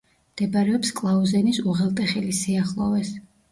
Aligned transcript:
მდებარეობს 0.35 0.91
კლაუზენის 1.01 1.61
უღელტეხილის 1.73 2.43
სიახლოვეს. 2.47 3.15